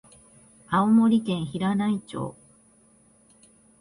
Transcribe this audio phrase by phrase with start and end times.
[0.65, 2.35] 青森県平内町